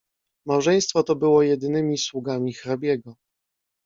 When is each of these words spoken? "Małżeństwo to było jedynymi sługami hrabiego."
"Małżeństwo 0.45 1.03
to 1.03 1.15
było 1.15 1.43
jedynymi 1.43 1.97
sługami 1.97 2.53
hrabiego." 2.53 3.15